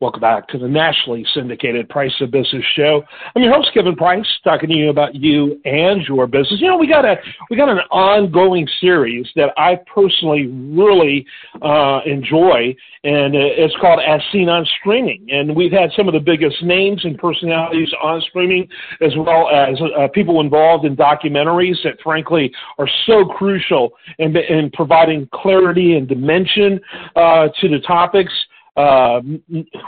Welcome 0.00 0.20
back 0.20 0.46
to 0.50 0.58
the 0.58 0.68
nationally 0.68 1.26
syndicated 1.34 1.88
Price 1.88 2.14
of 2.20 2.30
Business 2.30 2.62
show. 2.76 3.02
I'm 3.34 3.42
your 3.42 3.52
host, 3.52 3.70
Kevin 3.74 3.96
Price, 3.96 4.24
talking 4.44 4.68
to 4.68 4.74
you 4.76 4.90
about 4.90 5.16
you 5.16 5.60
and 5.64 6.02
your 6.02 6.28
business. 6.28 6.60
You 6.60 6.68
know, 6.68 6.76
we 6.76 6.86
got 6.86 7.04
a 7.04 7.16
we 7.50 7.56
got 7.56 7.68
an 7.68 7.80
ongoing 7.90 8.68
series 8.80 9.26
that 9.34 9.50
I 9.56 9.76
personally 9.92 10.46
really 10.46 11.26
uh, 11.62 11.98
enjoy, 12.06 12.76
and 13.02 13.34
it's 13.34 13.74
called 13.80 13.98
As 14.06 14.20
Seen 14.30 14.48
on 14.48 14.64
Streaming. 14.78 15.26
And 15.30 15.56
we've 15.56 15.72
had 15.72 15.90
some 15.96 16.06
of 16.06 16.14
the 16.14 16.20
biggest 16.20 16.62
names 16.62 17.04
and 17.04 17.18
personalities 17.18 17.92
on 18.00 18.20
streaming, 18.28 18.68
as 19.00 19.10
well 19.16 19.50
as 19.50 19.80
uh, 19.98 20.06
people 20.14 20.40
involved 20.40 20.84
in 20.84 20.94
documentaries 20.94 21.74
that, 21.82 21.94
frankly, 22.04 22.52
are 22.78 22.88
so 23.06 23.24
crucial 23.24 23.94
in, 24.20 24.36
in 24.36 24.70
providing 24.74 25.28
clarity 25.34 25.96
and 25.96 26.06
dimension 26.06 26.78
uh, 27.16 27.48
to 27.60 27.68
the 27.68 27.80
topics. 27.84 28.32
Uh, 28.78 29.20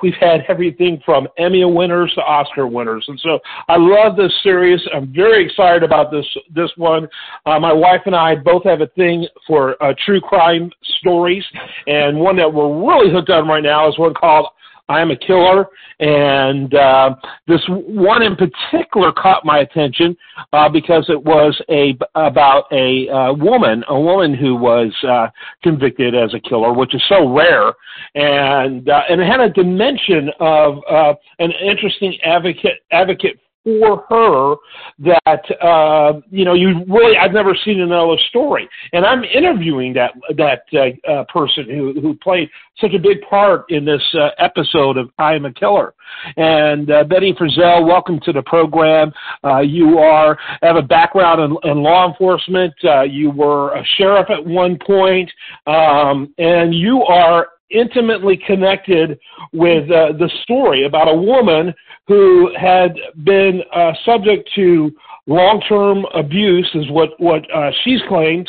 we've 0.02 0.14
had 0.20 0.40
everything 0.48 1.00
from 1.04 1.28
Emmy 1.38 1.64
winners 1.64 2.12
to 2.16 2.22
Oscar 2.22 2.66
winners, 2.66 3.04
and 3.06 3.20
so 3.20 3.38
I 3.68 3.76
love 3.76 4.16
this 4.16 4.32
series. 4.42 4.80
I'm 4.92 5.12
very 5.14 5.44
excited 5.44 5.84
about 5.84 6.10
this 6.10 6.26
this 6.52 6.70
one. 6.76 7.08
Uh, 7.46 7.60
my 7.60 7.72
wife 7.72 8.00
and 8.06 8.16
I 8.16 8.34
both 8.34 8.64
have 8.64 8.80
a 8.80 8.88
thing 8.88 9.28
for 9.46 9.80
uh, 9.80 9.94
true 10.04 10.20
crime 10.20 10.72
stories, 10.98 11.44
and 11.86 12.18
one 12.18 12.36
that 12.36 12.52
we're 12.52 12.84
really 12.84 13.12
hooked 13.12 13.30
on 13.30 13.46
right 13.46 13.62
now 13.62 13.88
is 13.88 13.96
one 13.96 14.12
called 14.12 14.46
I 14.90 15.00
am 15.00 15.12
a 15.12 15.16
killer. 15.16 15.66
And 16.00 16.74
uh, 16.74 17.14
this 17.46 17.60
one 17.68 18.22
in 18.22 18.34
particular 18.34 19.12
caught 19.12 19.44
my 19.44 19.58
attention 19.58 20.16
uh, 20.52 20.68
because 20.68 21.04
it 21.08 21.22
was 21.22 21.60
a 21.68 21.96
about 22.14 22.64
a 22.72 23.08
uh, 23.08 23.32
woman, 23.34 23.84
a 23.88 24.00
woman 24.00 24.34
who 24.34 24.56
was 24.56 24.92
uh, 25.06 25.28
convicted 25.62 26.14
as 26.14 26.34
a 26.34 26.40
killer, 26.40 26.72
which 26.72 26.94
is 26.94 27.02
so 27.08 27.28
rare, 27.28 27.72
and 28.14 28.88
uh, 28.88 29.02
and 29.10 29.20
it 29.20 29.26
had 29.26 29.40
a 29.40 29.50
dimension 29.50 30.30
of 30.40 30.78
uh, 30.90 31.12
an 31.38 31.52
interesting 31.62 32.18
advocate 32.24 32.80
advocate 32.90 33.38
for 33.64 34.04
her 34.08 34.56
that 34.98 35.44
uh, 35.62 36.20
you 36.30 36.44
know 36.44 36.54
you 36.54 36.84
really 36.88 37.16
I've 37.16 37.32
never 37.32 37.54
seen 37.64 37.80
another 37.80 38.16
story, 38.28 38.68
and 38.92 39.04
I'm 39.04 39.24
interviewing 39.24 39.92
that 39.94 40.12
that 40.36 40.62
uh, 40.72 41.10
uh, 41.10 41.24
person 41.24 41.66
who 41.66 42.00
who 42.00 42.14
played 42.14 42.48
such 42.80 42.94
a 42.94 42.98
big 42.98 43.20
part 43.28 43.66
in 43.70 43.84
this 43.84 44.02
uh, 44.14 44.30
episode 44.38 44.96
of 44.96 45.10
I 45.18 45.34
Am 45.34 45.44
a 45.44 45.52
Killer. 45.52 45.94
And 46.36 46.90
uh, 46.90 47.04
Betty 47.04 47.34
Frizzell, 47.34 47.86
welcome 47.86 48.18
to 48.24 48.32
the 48.32 48.42
program. 48.42 49.12
Uh, 49.44 49.60
you 49.60 49.98
are 49.98 50.38
have 50.62 50.76
a 50.76 50.82
background 50.82 51.40
in, 51.40 51.70
in 51.70 51.82
law 51.82 52.08
enforcement. 52.08 52.74
Uh, 52.82 53.02
you 53.02 53.30
were 53.30 53.76
a 53.76 53.84
sheriff 53.96 54.28
at 54.30 54.44
one 54.44 54.78
point, 54.84 55.30
um, 55.66 56.32
and 56.38 56.74
you 56.74 57.02
are 57.02 57.48
intimately 57.70 58.36
connected 58.46 59.18
with 59.52 59.90
uh, 59.90 60.12
the 60.18 60.30
story 60.42 60.84
about 60.84 61.08
a 61.08 61.14
woman 61.14 61.74
who 62.06 62.50
had 62.58 62.94
been 63.24 63.62
uh, 63.74 63.92
subject 64.04 64.50
to 64.56 64.90
long-term 65.26 66.04
abuse, 66.14 66.68
is 66.74 66.90
what 66.90 67.10
what 67.18 67.42
uh, 67.54 67.70
she's 67.82 68.00
claimed, 68.08 68.48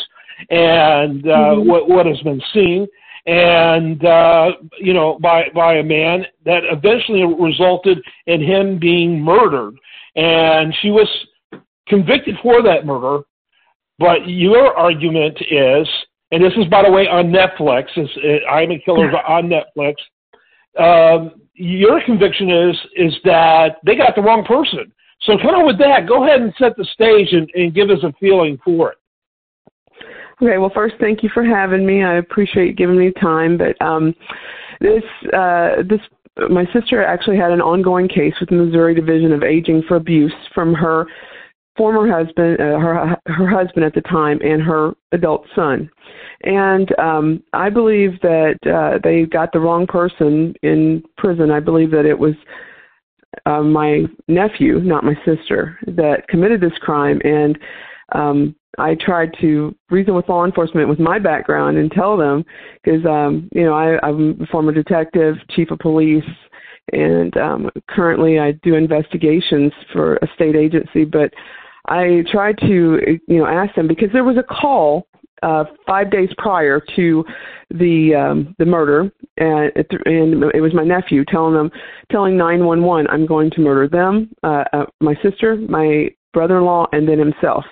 and 0.49 1.25
uh, 1.25 1.29
mm-hmm. 1.29 1.69
what 1.69 1.87
what 1.87 2.05
has 2.05 2.19
been 2.21 2.41
seen, 2.53 2.87
and 3.27 4.03
uh, 4.05 4.51
you 4.79 4.93
know 4.93 5.19
by 5.21 5.43
by 5.53 5.75
a 5.75 5.83
man 5.83 6.25
that 6.45 6.63
eventually 6.71 7.23
resulted 7.39 7.99
in 8.25 8.41
him 8.41 8.79
being 8.79 9.21
murdered, 9.21 9.75
and 10.15 10.73
she 10.81 10.89
was 10.89 11.07
convicted 11.87 12.35
for 12.41 12.63
that 12.63 12.85
murder. 12.85 13.23
But 13.99 14.27
your 14.27 14.75
argument 14.75 15.37
is 15.51 15.87
and 16.31 16.43
this 16.43 16.53
is 16.57 16.65
by 16.65 16.83
the 16.83 16.91
way 16.91 17.07
on 17.07 17.31
Netflix. 17.31 17.85
It's, 17.95 18.11
it, 18.17 18.43
I 18.49 18.63
Am 18.63 18.71
a 18.71 18.79
Killer 18.79 19.11
on 19.27 19.49
Netflix. 19.49 19.95
Um, 20.79 21.41
your 21.53 22.01
conviction 22.05 22.49
is 22.49 22.75
is 22.95 23.13
that 23.25 23.77
they 23.85 23.95
got 23.95 24.15
the 24.15 24.21
wrong 24.21 24.43
person. 24.43 24.91
So 25.23 25.37
kind 25.37 25.59
of 25.59 25.67
with 25.67 25.77
that, 25.79 26.07
go 26.07 26.25
ahead 26.25 26.41
and 26.41 26.53
set 26.57 26.75
the 26.77 26.85
stage 26.85 27.27
and, 27.31 27.49
and 27.53 27.73
give 27.73 27.89
us 27.89 27.99
a 28.03 28.11
feeling 28.19 28.57
for 28.63 28.93
it. 28.93 28.97
Okay, 30.41 30.57
well, 30.57 30.71
first, 30.73 30.95
thank 30.99 31.21
you 31.21 31.29
for 31.31 31.43
having 31.43 31.85
me. 31.85 32.03
I 32.03 32.15
appreciate 32.15 32.75
giving 32.75 32.97
me 32.97 33.11
time. 33.21 33.59
But 33.59 33.79
um, 33.85 34.15
this 34.79 35.03
uh, 35.33 35.83
this 35.87 35.99
my 36.49 36.65
sister 36.73 37.03
actually 37.03 37.37
had 37.37 37.51
an 37.51 37.61
ongoing 37.61 38.07
case 38.07 38.33
with 38.39 38.49
the 38.49 38.55
Missouri 38.55 38.95
Division 38.95 39.33
of 39.33 39.43
Aging 39.43 39.83
for 39.87 39.97
Abuse 39.97 40.33
from 40.55 40.73
her 40.73 41.05
former 41.81 42.07
husband, 42.07 42.61
uh, 42.61 42.77
her 42.77 43.17
her 43.25 43.47
husband 43.47 43.83
at 43.83 43.95
the 43.95 44.01
time, 44.01 44.39
and 44.43 44.61
her 44.61 44.93
adult 45.13 45.47
son. 45.55 45.89
And 46.43 46.87
um, 46.99 47.43
I 47.53 47.71
believe 47.71 48.21
that 48.21 48.59
uh, 48.67 48.99
they 49.03 49.25
got 49.25 49.51
the 49.51 49.59
wrong 49.59 49.87
person 49.87 50.53
in 50.61 51.03
prison. 51.17 51.49
I 51.49 51.59
believe 51.59 51.89
that 51.89 52.05
it 52.05 52.19
was 52.25 52.35
uh, 53.47 53.63
my 53.63 54.03
nephew, 54.27 54.79
not 54.81 55.03
my 55.03 55.15
sister, 55.25 55.79
that 55.87 56.27
committed 56.27 56.61
this 56.61 56.77
crime. 56.81 57.19
And 57.23 57.57
um, 58.11 58.55
I 58.77 58.95
tried 58.95 59.31
to 59.41 59.75
reason 59.89 60.13
with 60.13 60.29
law 60.29 60.45
enforcement 60.45 60.87
with 60.87 60.99
my 60.99 61.17
background 61.17 61.79
and 61.79 61.91
tell 61.91 62.15
them, 62.15 62.45
because 62.83 63.03
um, 63.07 63.49
you 63.53 63.63
know 63.63 63.73
I, 63.73 63.97
I'm 64.07 64.39
a 64.39 64.45
former 64.51 64.71
detective, 64.71 65.35
chief 65.49 65.71
of 65.71 65.79
police, 65.79 66.31
and 66.93 67.35
um, 67.37 67.69
currently 67.89 68.37
I 68.37 68.51
do 68.61 68.75
investigations 68.75 69.71
for 69.91 70.17
a 70.17 70.27
state 70.35 70.55
agency. 70.55 71.05
But 71.05 71.33
I 71.91 72.23
tried 72.31 72.57
to 72.59 73.19
you 73.27 73.37
know 73.37 73.45
ask 73.45 73.75
them 73.75 73.87
because 73.87 74.09
there 74.13 74.23
was 74.23 74.37
a 74.37 74.43
call 74.43 75.07
uh, 75.43 75.65
five 75.85 76.09
days 76.09 76.29
prior 76.37 76.81
to 76.95 77.25
the 77.71 78.15
um, 78.15 78.55
the 78.59 78.65
murder, 78.65 79.11
and 79.37 79.71
it, 79.75 79.87
and 80.05 80.43
it 80.53 80.61
was 80.61 80.73
my 80.73 80.83
nephew 80.83 81.25
telling 81.25 81.53
them, 81.53 81.69
telling 82.11 82.37
911, 82.37 83.07
I'm 83.07 83.25
going 83.25 83.49
to 83.51 83.61
murder 83.61 83.87
them, 83.87 84.29
uh, 84.43 84.63
uh, 84.71 84.85
my 85.01 85.15
sister, 85.21 85.55
my 85.55 86.09
brother-in-law, 86.33 86.87
and 86.93 87.09
then 87.09 87.19
himself. 87.19 87.65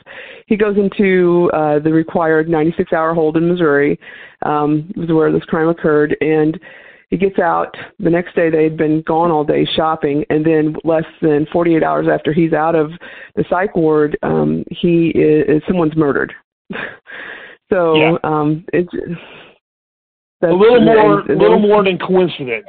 He 0.47 0.57
goes 0.57 0.75
into 0.78 1.50
uh, 1.53 1.80
the 1.80 1.94
required 1.94 2.50
96-hour 2.50 3.13
hold 3.13 3.38
in 3.38 3.47
Missouri, 3.47 3.97
um, 4.46 4.91
was 4.97 5.09
where 5.09 5.31
this 5.31 5.44
crime 5.44 5.69
occurred, 5.69 6.18
and 6.19 6.59
he 7.09 7.18
gets 7.18 7.40
out 7.40 7.75
the 8.00 8.09
next 8.09 8.36
day 8.36 8.50
they'd 8.50 8.78
been 8.78 9.02
gone 9.02 9.31
all 9.31 9.44
day 9.44 9.66
shopping 9.75 10.24
and 10.30 10.46
then 10.46 10.75
less 10.84 11.06
than 11.22 11.47
48 11.52 11.84
hours 11.84 12.08
after 12.12 12.34
he's 12.34 12.53
out 12.53 12.75
of 12.75 12.92
the 13.36 13.44
psych 13.50 13.75
ward 13.75 14.18
um 14.24 14.64
he 14.70 15.09
is 15.09 15.62
someone's 15.68 15.96
murdered 15.96 16.34
So 17.69 17.96
yeah. 17.96 18.18
um, 18.24 18.66
it's 18.74 18.92
a 20.42 20.48
little 20.48 20.81
more, 20.81 21.19
a 21.22 21.38
little 21.38 21.59
more 21.59 21.84
than 21.84 21.98
coincidence. 22.00 22.66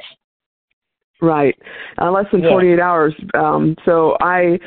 Right, 1.21 1.55
uh, 1.99 2.11
less 2.11 2.25
than 2.31 2.41
yeah. 2.41 2.49
48 2.49 2.79
hours. 2.79 3.13
Um, 3.35 3.75
so 3.85 4.17
I 4.21 4.59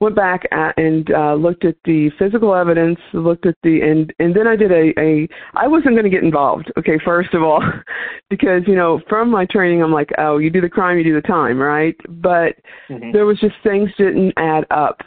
went 0.00 0.16
back 0.16 0.42
at, 0.52 0.76
and 0.78 1.10
uh, 1.12 1.34
looked 1.34 1.64
at 1.64 1.76
the 1.84 2.10
physical 2.18 2.54
evidence, 2.54 2.98
looked 3.12 3.46
at 3.46 3.54
the 3.62 3.80
and 3.80 4.12
and 4.18 4.34
then 4.34 4.46
I 4.46 4.56
did 4.56 4.72
a 4.72 4.92
a. 4.98 5.28
I 5.54 5.66
wasn't 5.66 5.94
going 5.94 6.04
to 6.04 6.10
get 6.10 6.22
involved. 6.22 6.72
Okay, 6.78 6.98
first 7.04 7.34
of 7.34 7.42
all, 7.42 7.62
because 8.30 8.62
you 8.66 8.74
know 8.74 9.00
from 9.08 9.30
my 9.30 9.46
training 9.46 9.82
I'm 9.82 9.92
like, 9.92 10.10
oh, 10.18 10.38
you 10.38 10.50
do 10.50 10.60
the 10.60 10.68
crime, 10.68 10.98
you 10.98 11.04
do 11.04 11.14
the 11.14 11.26
time, 11.26 11.58
right? 11.58 11.96
But 12.08 12.56
mm-hmm. 12.90 13.12
there 13.12 13.26
was 13.26 13.38
just 13.40 13.54
things 13.62 13.90
didn't 13.96 14.32
add 14.36 14.64
up 14.70 15.00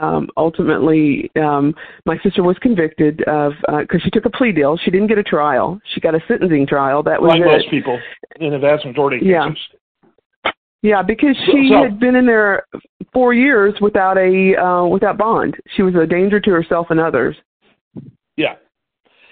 um, 0.00 0.28
ultimately, 0.36 1.30
um, 1.36 1.74
my 2.06 2.18
sister 2.22 2.42
was 2.42 2.56
convicted 2.62 3.22
of 3.24 3.52
because 3.80 4.00
uh, 4.00 4.04
she 4.04 4.10
took 4.10 4.24
a 4.24 4.30
plea 4.30 4.52
deal. 4.52 4.78
She 4.78 4.90
didn't 4.90 5.08
get 5.08 5.18
a 5.18 5.22
trial. 5.22 5.78
She 5.92 6.00
got 6.00 6.14
a 6.14 6.20
sentencing 6.26 6.66
trial. 6.66 7.02
That 7.02 7.20
was 7.20 7.30
like 7.30 7.42
it. 7.42 7.44
most 7.44 7.70
people 7.70 7.98
in 8.40 8.50
the 8.50 8.58
vast 8.58 8.86
majority 8.86 9.18
of 9.18 9.22
yeah. 9.24 9.48
cases. 9.48 9.62
Yeah, 10.82 11.02
because 11.02 11.36
she 11.46 11.68
so, 11.70 11.82
had 11.82 12.00
been 12.00 12.16
in 12.16 12.26
there 12.26 12.66
four 13.12 13.34
years 13.34 13.74
without 13.80 14.16
a 14.16 14.56
uh, 14.56 14.86
without 14.86 15.18
bond. 15.18 15.56
She 15.76 15.82
was 15.82 15.94
a 15.94 16.06
danger 16.06 16.40
to 16.40 16.50
herself 16.50 16.86
and 16.90 16.98
others. 16.98 17.36
Yeah, 18.36 18.54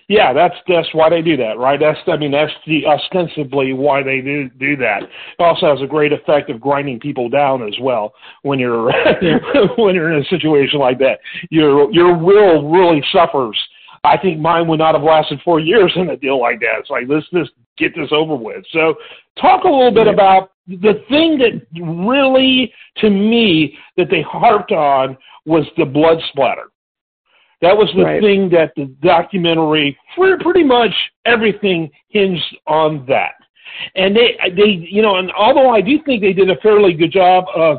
yeah, 0.08 0.32
that's 0.32 0.54
that's 0.66 0.88
why 0.94 1.10
they 1.10 1.20
do 1.20 1.36
that, 1.36 1.58
right? 1.58 1.78
That's 1.78 1.98
I 2.06 2.16
mean 2.16 2.30
that's 2.30 2.52
the 2.66 2.86
ostensibly 2.86 3.74
why 3.74 4.02
they 4.02 4.22
do 4.22 4.48
do 4.58 4.74
that. 4.76 5.02
It 5.02 5.10
also 5.38 5.68
has 5.68 5.82
a 5.82 5.86
great 5.86 6.14
effect 6.14 6.48
of 6.48 6.62
grinding 6.62 6.98
people 6.98 7.28
down 7.28 7.62
as 7.62 7.74
well 7.78 8.14
when 8.40 8.58
you're 8.58 8.90
when 9.76 9.94
you're 9.94 10.10
in 10.12 10.22
a 10.22 10.28
situation 10.28 10.78
like 10.78 10.98
that. 11.00 11.18
Your 11.50 11.92
your 11.92 12.16
will 12.16 12.70
really 12.70 13.04
suffers. 13.12 13.58
I 14.04 14.16
think 14.16 14.40
mine 14.40 14.68
would 14.68 14.78
not 14.78 14.94
have 14.94 15.02
lasted 15.02 15.40
four 15.44 15.60
years 15.60 15.92
in 15.96 16.10
a 16.10 16.16
deal 16.16 16.40
like 16.40 16.60
that. 16.60 16.78
It's 16.80 16.90
like 16.90 17.04
let's 17.08 17.26
just 17.32 17.52
get 17.76 17.94
this 17.94 18.10
over 18.12 18.34
with. 18.34 18.64
So 18.72 18.94
talk 19.40 19.64
a 19.64 19.68
little 19.68 19.92
bit 19.92 20.06
about 20.06 20.52
the 20.66 21.02
thing 21.08 21.38
that 21.38 21.66
really 21.82 22.72
to 22.98 23.10
me 23.10 23.76
that 23.96 24.08
they 24.10 24.22
harped 24.22 24.72
on 24.72 25.16
was 25.46 25.64
the 25.76 25.84
blood 25.84 26.18
splatter 26.30 26.70
that 27.60 27.76
was 27.76 27.90
the 27.96 28.04
right. 28.04 28.22
thing 28.22 28.48
that 28.50 28.72
the 28.76 28.84
documentary, 29.02 29.98
pretty 30.14 30.62
much 30.62 30.94
everything 31.24 31.90
hinged 32.08 32.56
on 32.66 33.04
that. 33.06 33.32
And 33.96 34.16
they, 34.16 34.38
they, 34.56 34.86
you 34.88 35.02
know, 35.02 35.16
and 35.16 35.30
although 35.32 35.70
I 35.70 35.80
do 35.80 36.00
think 36.04 36.22
they 36.22 36.32
did 36.32 36.50
a 36.50 36.56
fairly 36.56 36.94
good 36.94 37.12
job 37.12 37.44
of 37.54 37.78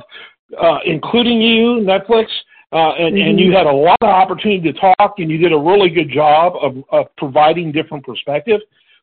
uh, 0.61 0.79
including 0.85 1.41
you, 1.41 1.85
Netflix, 1.85 2.25
uh, 2.71 2.93
and, 2.99 3.15
mm-hmm. 3.15 3.29
and 3.29 3.39
you 3.39 3.51
had 3.51 3.65
a 3.65 3.71
lot 3.71 3.97
of 4.01 4.09
opportunity 4.09 4.71
to 4.71 4.79
talk, 4.79 5.15
and 5.17 5.31
you 5.31 5.37
did 5.37 5.51
a 5.51 5.57
really 5.57 5.89
good 5.89 6.09
job 6.09 6.53
of, 6.61 6.83
of 6.91 7.07
providing 7.17 7.71
different 7.71 8.05
perspective. 8.05 8.61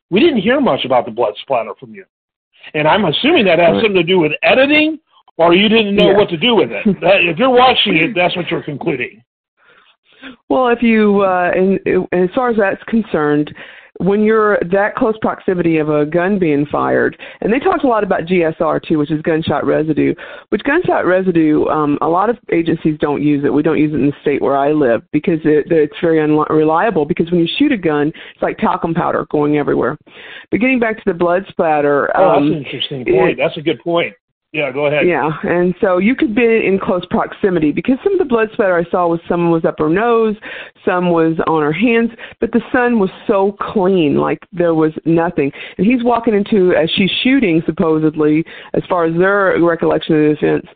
We 0.09 0.21
didn't 0.21 0.41
hear 0.41 0.61
much 0.61 0.85
about 0.85 1.05
the 1.05 1.11
blood 1.11 1.33
splatter 1.41 1.73
from 1.79 1.93
you. 1.93 2.05
And 2.73 2.87
I'm 2.87 3.05
assuming 3.05 3.45
that 3.45 3.59
has 3.59 3.75
something 3.75 3.93
to 3.93 4.03
do 4.03 4.19
with 4.19 4.31
editing, 4.41 4.99
or 5.37 5.53
you 5.53 5.67
didn't 5.67 5.95
know 5.95 6.11
yeah. 6.11 6.17
what 6.17 6.29
to 6.29 6.37
do 6.37 6.55
with 6.55 6.71
it. 6.71 6.83
if 6.85 7.37
you're 7.37 7.49
watching 7.49 7.97
it, 7.97 8.13
that's 8.15 8.35
what 8.35 8.49
you're 8.49 8.63
concluding. 8.63 9.23
Well, 10.49 10.69
if 10.69 10.81
you, 10.81 11.21
uh, 11.21 11.51
and, 11.53 11.79
and 11.85 12.29
as 12.29 12.33
far 12.33 12.49
as 12.49 12.57
that's 12.57 12.81
concerned, 12.83 13.53
when 13.99 14.23
you're 14.23 14.59
that 14.71 14.95
close 14.95 15.15
proximity 15.21 15.77
of 15.77 15.89
a 15.89 16.05
gun 16.05 16.39
being 16.39 16.65
fired, 16.65 17.17
and 17.41 17.51
they 17.51 17.59
talked 17.59 17.83
a 17.83 17.87
lot 17.87 18.03
about 18.03 18.21
GSR 18.21 18.81
too, 18.83 18.97
which 18.97 19.11
is 19.11 19.21
gunshot 19.21 19.65
residue, 19.65 20.13
which 20.49 20.63
gunshot 20.63 21.05
residue, 21.05 21.65
um, 21.67 21.97
a 22.01 22.07
lot 22.07 22.29
of 22.29 22.37
agencies 22.51 22.97
don't 22.99 23.23
use 23.23 23.43
it. 23.45 23.53
We 23.53 23.63
don't 23.63 23.77
use 23.77 23.93
it 23.93 23.97
in 23.97 24.07
the 24.07 24.13
state 24.21 24.41
where 24.41 24.57
I 24.57 24.71
live 24.71 25.01
because 25.11 25.39
it, 25.43 25.71
it's 25.71 25.95
very 26.01 26.21
unreliable 26.21 27.05
because 27.05 27.31
when 27.31 27.39
you 27.39 27.47
shoot 27.57 27.71
a 27.71 27.77
gun, 27.77 28.09
it's 28.09 28.41
like 28.41 28.57
talcum 28.57 28.93
powder 28.93 29.25
going 29.31 29.57
everywhere. 29.57 29.97
But 30.51 30.59
getting 30.59 30.79
back 30.79 30.97
to 30.97 31.03
the 31.05 31.13
blood 31.13 31.45
splatter. 31.49 32.15
Oh, 32.15 32.29
um, 32.29 32.49
that's 32.49 32.57
an 32.57 32.65
interesting 32.65 33.05
point. 33.05 33.31
It, 33.31 33.37
that's 33.37 33.57
a 33.57 33.61
good 33.61 33.79
point. 33.79 34.13
Yeah, 34.57 34.71
go 34.71 34.87
ahead. 34.87 35.05
Yeah, 35.05 35.29
and 35.43 35.75
so 35.79 35.99
you 35.99 36.15
could 36.15 36.33
be 36.33 36.41
in 36.41 36.79
close 36.81 37.05
proximity 37.11 37.71
because 37.71 37.99
some 38.03 38.13
of 38.13 38.17
the 38.17 38.25
blood 38.25 38.49
splatter 38.53 38.75
I 38.75 38.89
saw 38.89 39.07
was 39.07 39.19
some 39.29 39.51
was 39.51 39.63
up 39.65 39.75
her 39.77 39.87
nose, 39.87 40.35
some 40.83 41.11
was 41.11 41.37
on 41.45 41.61
her 41.61 41.71
hands, 41.71 42.09
but 42.39 42.51
the 42.51 42.61
son 42.71 42.97
was 42.97 43.11
so 43.27 43.55
clean, 43.61 44.17
like 44.17 44.39
there 44.51 44.73
was 44.73 44.93
nothing. 45.05 45.51
And 45.77 45.85
he's 45.85 46.03
walking 46.03 46.33
into 46.33 46.73
as 46.73 46.89
she's 46.89 47.11
shooting, 47.23 47.61
supposedly, 47.67 48.43
as 48.73 48.81
far 48.89 49.05
as 49.05 49.15
their 49.15 49.61
recollection 49.61 50.15
of 50.15 50.39
the 50.39 50.47
events, 50.47 50.69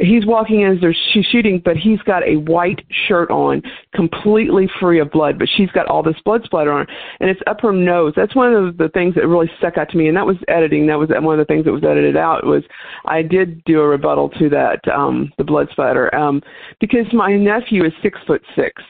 he's 0.00 0.26
walking 0.26 0.62
in 0.62 0.72
as 0.72 0.80
they're, 0.80 0.96
she's 1.12 1.24
shooting, 1.26 1.62
but 1.64 1.76
he's 1.76 2.00
got 2.00 2.26
a 2.26 2.36
white 2.36 2.84
shirt 3.06 3.30
on, 3.30 3.62
completely 3.94 4.68
free 4.80 4.98
of 5.00 5.10
blood, 5.10 5.38
but 5.38 5.48
she's 5.56 5.70
got 5.70 5.86
all 5.86 6.02
this 6.02 6.16
blood 6.24 6.42
splatter 6.44 6.72
on, 6.72 6.86
her, 6.86 6.92
and 7.20 7.30
it's 7.30 7.40
up 7.46 7.60
her 7.60 7.72
nose. 7.72 8.12
That's 8.16 8.34
one 8.34 8.52
of 8.52 8.76
the 8.76 8.88
things 8.88 9.14
that 9.14 9.26
really 9.26 9.50
stuck 9.58 9.78
out 9.78 9.88
to 9.90 9.96
me, 9.96 10.08
and 10.08 10.16
that 10.16 10.26
was 10.26 10.36
editing. 10.48 10.86
That 10.86 10.98
was 10.98 11.10
one 11.10 11.38
of 11.38 11.46
the 11.46 11.52
things 11.52 11.64
that 11.64 11.72
was 11.72 11.84
edited 11.84 12.16
out. 12.16 12.44
Was 12.44 12.64
I 13.04 13.22
did 13.22 13.62
do 13.64 13.80
a 13.80 13.86
rebuttal 13.86 14.30
to 14.30 14.48
that, 14.50 14.80
um, 14.92 15.32
the 15.38 15.44
blood 15.44 15.68
splatter, 15.70 16.12
um, 16.14 16.42
because 16.80 17.06
my 17.12 17.34
nephew 17.36 17.84
is 17.84 17.92
six 18.02 18.18
foot 18.26 18.42
six. 18.56 18.82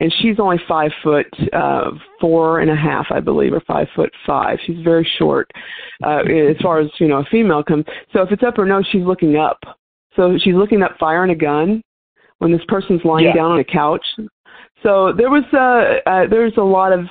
And 0.00 0.12
she's 0.20 0.38
only 0.38 0.58
five 0.68 0.90
foot 1.02 1.26
uh, 1.52 1.92
four 2.20 2.60
and 2.60 2.70
a 2.70 2.76
half, 2.76 3.06
I 3.10 3.20
believe, 3.20 3.52
or 3.52 3.60
five 3.60 3.86
foot 3.94 4.10
five. 4.26 4.58
She's 4.66 4.82
very 4.82 5.08
short 5.18 5.50
uh, 6.04 6.22
as 6.24 6.56
far 6.60 6.80
as 6.80 6.88
you 6.98 7.08
know 7.08 7.18
a 7.18 7.24
female 7.30 7.62
comes. 7.62 7.84
So 8.12 8.20
if 8.22 8.32
it's 8.32 8.42
up 8.42 8.56
her 8.56 8.66
nose, 8.66 8.86
she's 8.90 9.04
looking 9.04 9.36
up 9.36 9.58
so 10.16 10.36
she's 10.38 10.54
looking 10.54 10.82
up 10.82 10.96
firing 10.98 11.30
a 11.30 11.36
gun 11.36 11.82
when 12.38 12.52
this 12.52 12.62
person's 12.68 13.00
lying 13.04 13.26
yeah. 13.26 13.34
down 13.34 13.52
on 13.52 13.60
a 13.60 13.64
couch. 13.64 14.04
So 14.82 15.12
there 15.16 15.30
was 15.30 15.44
uh, 15.52 16.08
uh 16.10 16.28
there's 16.28 16.54
a 16.56 16.62
lot 16.62 16.92
of 16.92 17.06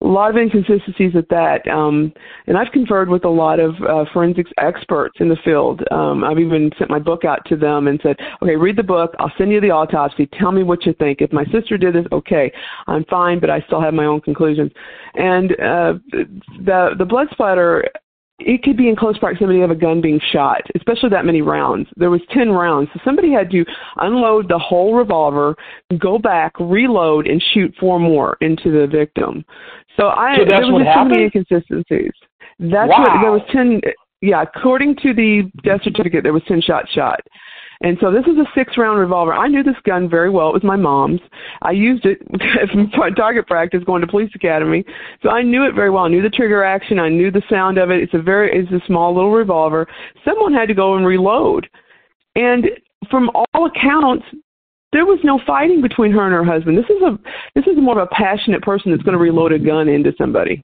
a 0.00 0.06
lot 0.06 0.30
of 0.30 0.36
inconsistencies 0.36 1.16
at 1.16 1.28
that. 1.28 1.66
Um, 1.66 2.12
and 2.46 2.56
I've 2.56 2.70
conferred 2.72 3.08
with 3.08 3.24
a 3.24 3.28
lot 3.28 3.58
of 3.58 3.74
uh, 3.82 4.04
forensics 4.12 4.50
experts 4.58 5.16
in 5.18 5.28
the 5.28 5.36
field. 5.44 5.82
Um, 5.90 6.22
I've 6.22 6.38
even 6.38 6.70
sent 6.78 6.88
my 6.88 7.00
book 7.00 7.24
out 7.24 7.44
to 7.46 7.56
them 7.56 7.88
and 7.88 7.98
said, 8.02 8.16
okay, 8.40 8.54
read 8.54 8.76
the 8.76 8.84
book. 8.84 9.14
I'll 9.18 9.32
send 9.36 9.50
you 9.50 9.60
the 9.60 9.70
autopsy. 9.70 10.28
Tell 10.38 10.52
me 10.52 10.62
what 10.62 10.86
you 10.86 10.92
think. 10.94 11.20
If 11.20 11.32
my 11.32 11.44
sister 11.46 11.76
did 11.76 11.96
this, 11.96 12.06
okay, 12.12 12.52
I'm 12.86 13.04
fine, 13.06 13.40
but 13.40 13.50
I 13.50 13.60
still 13.62 13.80
have 13.80 13.92
my 13.92 14.04
own 14.04 14.20
conclusions. 14.20 14.70
And 15.14 15.52
uh, 15.52 15.94
the 16.64 16.90
the 16.96 17.04
blood 17.04 17.26
splatter 17.32 17.88
it 18.38 18.62
could 18.62 18.76
be 18.76 18.88
in 18.88 18.94
close 18.94 19.18
proximity 19.18 19.62
of 19.62 19.70
a 19.70 19.74
gun 19.74 20.00
being 20.00 20.20
shot, 20.32 20.62
especially 20.76 21.08
that 21.10 21.24
many 21.24 21.42
rounds. 21.42 21.88
There 21.96 22.10
was 22.10 22.20
10 22.32 22.50
rounds. 22.50 22.88
So 22.94 23.00
somebody 23.04 23.32
had 23.32 23.50
to 23.50 23.64
unload 23.96 24.48
the 24.48 24.58
whole 24.58 24.94
revolver, 24.94 25.56
go 25.98 26.18
back, 26.18 26.52
reload, 26.60 27.26
and 27.26 27.42
shoot 27.52 27.74
four 27.80 27.98
more 27.98 28.36
into 28.40 28.70
the 28.70 28.86
victim. 28.86 29.44
So 29.96 30.08
I 30.08 30.36
so 30.36 30.44
there 30.48 30.60
was 30.60 30.86
so 30.94 31.04
many 31.04 31.24
inconsistencies. 31.24 32.12
That's 32.60 32.90
wow. 32.90 33.00
what 33.00 33.22
there 33.22 33.32
was 33.32 33.42
10 33.52 33.80
yeah, 34.20 34.42
according 34.42 34.96
to 34.96 35.14
the 35.14 35.50
death 35.62 35.80
certificate 35.84 36.22
there 36.22 36.32
was 36.32 36.42
10 36.48 36.60
shots 36.60 36.90
shot. 36.90 37.20
And 37.80 37.96
so 38.00 38.10
this 38.10 38.24
is 38.26 38.36
a 38.38 38.46
six 38.56 38.76
round 38.76 38.98
revolver. 38.98 39.32
I 39.32 39.46
knew 39.46 39.62
this 39.62 39.76
gun 39.84 40.08
very 40.08 40.30
well. 40.30 40.48
It 40.48 40.54
was 40.54 40.64
my 40.64 40.76
mom's. 40.76 41.20
I 41.62 41.70
used 41.70 42.04
it 42.04 42.18
for 42.94 43.10
target 43.10 43.46
practice 43.46 43.84
going 43.84 44.00
to 44.00 44.06
police 44.06 44.30
academy. 44.34 44.84
So 45.22 45.28
I 45.28 45.42
knew 45.42 45.64
it 45.64 45.74
very 45.74 45.90
well. 45.90 46.04
I 46.04 46.08
knew 46.08 46.22
the 46.22 46.28
trigger 46.28 46.64
action. 46.64 46.98
I 46.98 47.08
knew 47.08 47.30
the 47.30 47.42
sound 47.48 47.78
of 47.78 47.90
it. 47.90 48.02
It's 48.02 48.14
a 48.14 48.22
very, 48.22 48.50
it's 48.52 48.72
a 48.72 48.84
small 48.86 49.14
little 49.14 49.30
revolver. 49.30 49.86
Someone 50.24 50.52
had 50.52 50.66
to 50.68 50.74
go 50.74 50.96
and 50.96 51.06
reload. 51.06 51.68
And 52.34 52.66
from 53.10 53.30
all 53.34 53.66
accounts, 53.66 54.26
there 54.92 55.06
was 55.06 55.20
no 55.22 55.40
fighting 55.46 55.80
between 55.80 56.10
her 56.12 56.24
and 56.24 56.32
her 56.32 56.44
husband. 56.44 56.78
This 56.78 56.86
is 56.86 57.02
a, 57.02 57.18
this 57.54 57.66
is 57.66 57.76
more 57.76 58.00
of 58.00 58.08
a 58.10 58.14
passionate 58.14 58.62
person 58.62 58.90
that's 58.90 59.02
going 59.02 59.16
to 59.16 59.22
reload 59.22 59.52
a 59.52 59.58
gun 59.58 59.88
into 59.88 60.12
somebody. 60.18 60.62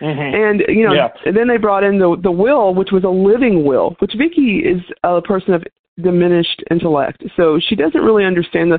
Mm-hmm. 0.00 0.34
And 0.34 0.76
you 0.76 0.86
know, 0.86 0.92
yeah. 0.92 1.08
and 1.24 1.36
then 1.36 1.46
they 1.46 1.56
brought 1.56 1.84
in 1.84 1.98
the 1.98 2.16
the 2.20 2.30
will, 2.30 2.74
which 2.74 2.90
was 2.90 3.04
a 3.04 3.08
living 3.08 3.64
will, 3.64 3.94
which 4.00 4.12
Vicky 4.18 4.58
is 4.58 4.82
a 5.04 5.22
person 5.22 5.54
of 5.54 5.62
diminished 6.02 6.62
intellect. 6.70 7.22
So 7.36 7.60
she 7.68 7.74
doesn't 7.74 8.00
really 8.00 8.24
understand 8.24 8.72
the 8.72 8.78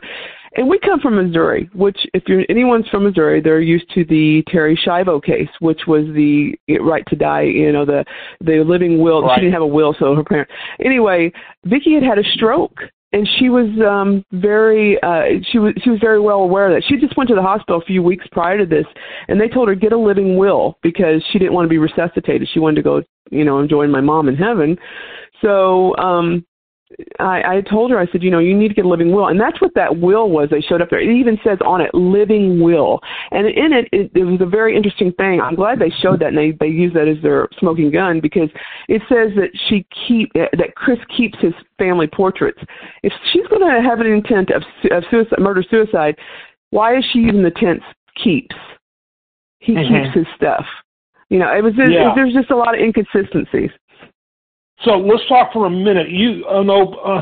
and 0.57 0.69
we 0.69 0.79
come 0.79 1.01
from 1.01 1.15
Missouri, 1.15 1.69
which 1.73 1.97
if 2.13 2.23
you're 2.27 2.43
anyone's 2.47 2.87
from 2.87 3.03
Missouri, 3.03 3.41
they're 3.41 3.59
used 3.59 3.89
to 3.93 4.05
the 4.05 4.41
Terri 4.47 4.77
Schiavo 4.85 5.21
case, 5.21 5.49
which 5.59 5.81
was 5.85 6.05
the 6.13 6.55
right 6.79 7.03
to 7.07 7.15
die, 7.15 7.41
you 7.41 7.73
know, 7.73 7.85
the 7.85 8.05
the 8.39 8.63
living 8.65 9.01
will. 9.01 9.21
Right. 9.21 9.35
She 9.35 9.41
didn't 9.41 9.53
have 9.53 9.61
a 9.61 9.67
will, 9.67 9.93
so 9.99 10.15
her 10.15 10.23
parents. 10.23 10.51
Anyway, 10.83 11.33
Vicky 11.65 11.93
had 11.93 12.03
had 12.03 12.17
a 12.17 12.23
stroke 12.35 12.79
and 13.11 13.27
she 13.39 13.49
was 13.49 13.67
um 13.85 14.23
very 14.33 15.01
uh 15.01 15.41
she 15.51 15.57
was 15.57 15.73
she 15.83 15.89
was 15.89 15.99
very 15.99 16.19
well 16.19 16.39
aware 16.39 16.67
of 16.67 16.73
that. 16.75 16.87
She 16.87 16.97
just 16.97 17.15
went 17.17 17.29
to 17.29 17.35
the 17.35 17.41
hospital 17.41 17.81
a 17.81 17.85
few 17.85 18.03
weeks 18.03 18.25
prior 18.31 18.57
to 18.57 18.65
this 18.65 18.85
and 19.27 19.39
they 19.39 19.47
told 19.47 19.67
her 19.67 19.75
get 19.75 19.93
a 19.93 19.97
living 19.97 20.37
will 20.37 20.77
because 20.83 21.23
she 21.31 21.39
didn't 21.39 21.53
want 21.53 21.65
to 21.65 21.69
be 21.69 21.77
resuscitated. 21.77 22.47
She 22.53 22.59
wanted 22.59 22.75
to 22.75 22.81
go, 22.81 23.03
you 23.29 23.45
know, 23.45 23.59
and 23.59 23.69
join 23.69 23.89
my 23.89 24.01
mom 24.01 24.27
in 24.27 24.35
heaven. 24.35 24.77
So 25.41 25.95
um 25.97 26.45
I, 27.19 27.57
I 27.57 27.61
told 27.61 27.91
her, 27.91 27.99
I 27.99 28.07
said, 28.11 28.23
you 28.23 28.31
know, 28.31 28.39
you 28.39 28.55
need 28.55 28.69
to 28.69 28.73
get 28.73 28.85
a 28.85 28.87
living 28.87 29.11
will. 29.11 29.27
And 29.27 29.39
that's 29.39 29.59
what 29.61 29.73
that 29.75 29.99
will 29.99 30.29
was. 30.29 30.49
They 30.49 30.61
showed 30.61 30.81
up 30.81 30.89
there. 30.89 30.99
It 30.99 31.13
even 31.13 31.37
says 31.43 31.57
on 31.65 31.81
it, 31.81 31.93
living 31.93 32.61
will. 32.61 32.99
And 33.31 33.47
in 33.47 33.73
it, 33.73 33.87
it, 33.91 34.11
it 34.15 34.23
was 34.23 34.39
a 34.41 34.45
very 34.45 34.75
interesting 34.75 35.11
thing. 35.13 35.41
I'm 35.41 35.55
glad 35.55 35.79
they 35.79 35.91
showed 36.01 36.19
that 36.21 36.29
and 36.29 36.37
they, 36.37 36.51
they 36.51 36.67
use 36.67 36.93
that 36.93 37.07
as 37.07 37.21
their 37.21 37.49
smoking 37.59 37.91
gun 37.91 38.21
because 38.21 38.49
it 38.87 39.01
says 39.09 39.31
that 39.35 39.49
she 39.67 39.85
keep, 40.07 40.31
that 40.33 40.75
Chris 40.75 40.99
keeps 41.15 41.37
his 41.39 41.53
family 41.77 42.07
portraits. 42.07 42.59
If 43.03 43.13
she's 43.31 43.47
going 43.47 43.61
to 43.61 43.81
have 43.87 43.99
an 43.99 44.07
intent 44.07 44.51
of, 44.51 44.63
of 44.91 45.03
suicide, 45.11 45.39
murder 45.39 45.63
suicide, 45.69 46.15
why 46.69 46.97
is 46.97 47.05
she 47.11 47.19
using 47.19 47.43
the 47.43 47.51
tense 47.51 47.83
keeps? 48.23 48.55
He 49.59 49.73
mm-hmm. 49.73 50.05
keeps 50.05 50.15
his 50.15 50.27
stuff. 50.35 50.65
You 51.29 51.39
know, 51.39 51.51
it 51.55 51.63
was, 51.63 51.73
just, 51.73 51.91
yeah. 51.91 52.13
there's 52.15 52.33
just 52.33 52.51
a 52.51 52.55
lot 52.55 52.75
of 52.75 52.81
inconsistencies. 52.81 53.71
So 54.85 54.91
let's 54.91 55.27
talk 55.27 55.51
for 55.51 55.65
a 55.65 55.69
minute. 55.69 56.09
You 56.09 56.45
uh, 56.47 56.63
know, 56.63 56.93
uh, 57.05 57.21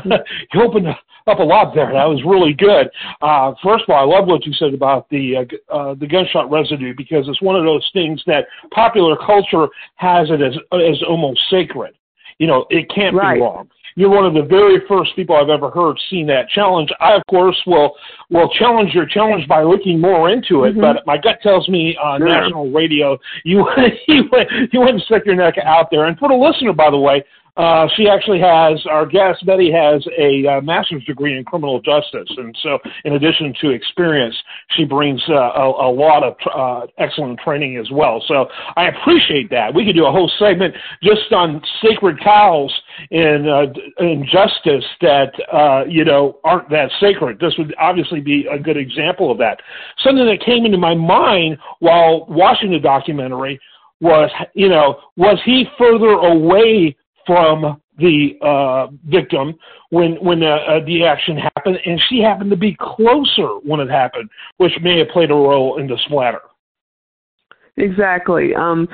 you 0.52 0.62
opened 0.62 0.88
up 0.88 1.38
a 1.38 1.42
lot 1.42 1.74
there. 1.74 1.92
That 1.92 2.04
was 2.04 2.22
really 2.24 2.52
good. 2.52 2.90
Uh, 3.22 3.54
first 3.62 3.84
of 3.88 3.94
all, 3.94 4.12
I 4.12 4.18
love 4.18 4.28
what 4.28 4.44
you 4.46 4.52
said 4.54 4.74
about 4.74 5.08
the 5.08 5.36
uh, 5.36 5.74
uh, 5.74 5.94
the 5.94 6.06
gunshot 6.06 6.50
residue 6.50 6.94
because 6.94 7.26
it's 7.28 7.42
one 7.42 7.56
of 7.56 7.64
those 7.64 7.88
things 7.92 8.22
that 8.26 8.46
popular 8.70 9.16
culture 9.16 9.68
has 9.96 10.28
it 10.30 10.42
as 10.42 10.54
as 10.72 11.02
almost 11.08 11.40
sacred. 11.50 11.94
You 12.38 12.46
know, 12.46 12.66
it 12.68 12.90
can't 12.94 13.14
right. 13.14 13.36
be 13.36 13.40
wrong. 13.40 13.70
You're 13.96 14.10
one 14.10 14.26
of 14.26 14.34
the 14.34 14.42
very 14.42 14.78
first 14.88 15.14
people 15.14 15.36
I've 15.36 15.50
ever 15.50 15.70
heard 15.70 15.96
seen 16.10 16.26
that 16.26 16.48
challenge. 16.48 16.90
I, 16.98 17.14
of 17.14 17.22
course, 17.30 17.56
will 17.64 17.94
will 18.28 18.48
challenge 18.58 18.92
your 18.92 19.06
challenge 19.06 19.46
by 19.46 19.62
looking 19.62 20.00
more 20.00 20.30
into 20.30 20.64
it. 20.64 20.72
Mm-hmm. 20.72 20.80
But 20.80 21.06
my 21.06 21.16
gut 21.16 21.38
tells 21.42 21.68
me 21.68 21.96
on 22.02 22.20
sure. 22.20 22.28
national 22.28 22.70
radio, 22.72 23.16
you 23.44 23.64
you 24.08 24.24
went 24.32 24.50
you 24.72 24.80
went 24.80 24.94
and 24.94 25.02
stick 25.02 25.22
your 25.26 25.36
neck 25.36 25.54
out 25.64 25.88
there. 25.90 26.06
And 26.06 26.18
for 26.18 26.28
the 26.28 26.34
listener, 26.34 26.72
by 26.72 26.90
the 26.90 26.98
way, 26.98 27.24
uh, 27.56 27.86
she 27.96 28.08
actually 28.08 28.40
has, 28.40 28.84
our 28.90 29.06
guest, 29.06 29.46
Betty, 29.46 29.70
has 29.70 30.04
a 30.18 30.44
uh, 30.46 30.60
master's 30.60 31.04
degree 31.04 31.38
in 31.38 31.44
criminal 31.44 31.80
justice. 31.80 32.28
And 32.36 32.56
so, 32.64 32.78
in 33.04 33.12
addition 33.12 33.54
to 33.60 33.70
experience, 33.70 34.34
she 34.70 34.84
brings 34.84 35.22
uh, 35.28 35.34
a, 35.34 35.88
a, 35.88 35.90
lot 35.90 36.24
of 36.24 36.34
uh, 36.52 36.86
excellent 36.98 37.38
training 37.38 37.76
as 37.76 37.88
well. 37.92 38.22
So, 38.26 38.46
I 38.76 38.88
appreciate 38.88 39.50
that. 39.50 39.72
We 39.72 39.86
could 39.86 39.94
do 39.94 40.04
a 40.06 40.10
whole 40.10 40.30
segment 40.36 40.74
just 41.00 41.32
on 41.32 41.62
sacred 41.80 42.20
cows 42.20 42.72
in, 43.12 43.46
uh, 43.48 44.04
in 44.04 44.26
justice 44.26 44.84
that, 45.02 45.32
uh, 45.52 45.84
you 45.88 46.04
know, 46.04 46.40
aren't 46.42 46.68
that 46.70 46.90
sacred. 47.00 47.38
This 47.38 47.54
would 47.56 47.72
obviously 47.78 48.20
be 48.20 48.48
a 48.50 48.58
good 48.58 48.76
example 48.76 49.30
of 49.30 49.38
that. 49.38 49.60
Something 50.02 50.26
that 50.26 50.44
came 50.44 50.66
into 50.66 50.78
my 50.78 50.94
mind 50.96 51.58
while 51.78 52.26
watching 52.26 52.72
the 52.72 52.80
documentary 52.80 53.60
was, 54.00 54.28
you 54.54 54.68
know, 54.68 54.98
was 55.16 55.38
he 55.44 55.66
further 55.78 56.10
away 56.10 56.96
from 57.26 57.80
the 57.98 58.30
uh, 58.42 58.88
victim 59.06 59.54
when 59.90 60.14
when 60.16 60.42
uh, 60.42 60.56
uh, 60.68 60.84
the 60.84 61.04
action 61.04 61.36
happened, 61.36 61.78
and 61.86 62.00
she 62.08 62.20
happened 62.20 62.50
to 62.50 62.56
be 62.56 62.76
closer 62.80 63.58
when 63.62 63.80
it 63.80 63.90
happened, 63.90 64.28
which 64.56 64.72
may 64.82 64.98
have 64.98 65.08
played 65.08 65.30
a 65.30 65.34
role 65.34 65.78
in 65.78 65.86
the 65.86 65.98
splatter. 66.06 66.40
Exactly. 67.76 68.54
Um, 68.54 68.88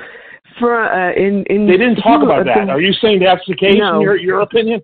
for 0.59 0.83
uh, 0.83 1.13
in 1.13 1.43
in 1.49 1.65
they 1.65 1.77
didn't 1.77 1.97
talk 1.97 2.23
about 2.23 2.45
that. 2.45 2.65
The, 2.65 2.71
Are 2.71 2.81
you 2.81 2.93
saying 2.93 3.19
that's 3.19 3.45
the 3.47 3.55
case 3.55 3.75
no. 3.77 3.95
in 3.95 4.01
your 4.01 4.17
your 4.17 4.41
opinion? 4.41 4.81